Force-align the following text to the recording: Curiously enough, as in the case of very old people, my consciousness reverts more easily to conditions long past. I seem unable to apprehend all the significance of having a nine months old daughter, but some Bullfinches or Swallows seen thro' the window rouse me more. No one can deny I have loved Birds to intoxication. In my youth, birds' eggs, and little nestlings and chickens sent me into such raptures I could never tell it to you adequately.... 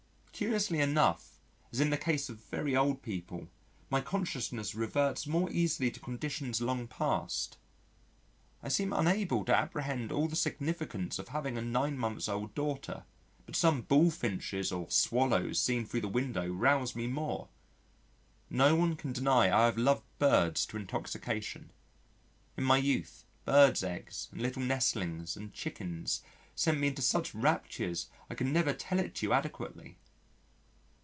Curiously 0.33 0.79
enough, 0.79 1.39
as 1.71 1.79
in 1.79 1.91
the 1.91 1.97
case 1.99 2.27
of 2.27 2.43
very 2.45 2.75
old 2.75 3.03
people, 3.03 3.47
my 3.91 4.01
consciousness 4.01 4.73
reverts 4.73 5.27
more 5.27 5.47
easily 5.51 5.91
to 5.91 5.99
conditions 5.99 6.59
long 6.59 6.87
past. 6.87 7.57
I 8.63 8.67
seem 8.69 8.91
unable 8.91 9.45
to 9.45 9.55
apprehend 9.55 10.11
all 10.11 10.27
the 10.27 10.35
significance 10.35 11.19
of 11.19 11.27
having 11.27 11.59
a 11.59 11.61
nine 11.61 11.95
months 11.95 12.27
old 12.27 12.55
daughter, 12.55 13.05
but 13.45 13.55
some 13.55 13.83
Bullfinches 13.83 14.71
or 14.71 14.89
Swallows 14.89 15.61
seen 15.61 15.85
thro' 15.85 15.99
the 15.99 16.07
window 16.07 16.47
rouse 16.47 16.95
me 16.95 17.05
more. 17.05 17.49
No 18.49 18.75
one 18.75 18.95
can 18.95 19.13
deny 19.13 19.43
I 19.55 19.65
have 19.65 19.77
loved 19.77 20.05
Birds 20.17 20.65
to 20.67 20.77
intoxication. 20.77 21.69
In 22.57 22.63
my 22.63 22.77
youth, 22.77 23.25
birds' 23.45 23.83
eggs, 23.83 24.27
and 24.31 24.41
little 24.41 24.63
nestlings 24.63 25.37
and 25.37 25.53
chickens 25.53 26.23
sent 26.55 26.79
me 26.79 26.87
into 26.87 27.03
such 27.03 27.35
raptures 27.35 28.09
I 28.27 28.33
could 28.33 28.47
never 28.47 28.73
tell 28.73 28.97
it 28.97 29.13
to 29.15 29.27
you 29.27 29.33
adequately.... 29.33 29.99